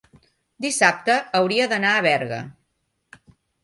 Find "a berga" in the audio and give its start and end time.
1.97-2.45